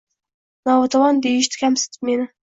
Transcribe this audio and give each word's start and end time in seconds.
Notavon 0.69 1.19
deyishdi 1.25 1.59
kamsitib 1.65 2.09
meni. 2.11 2.27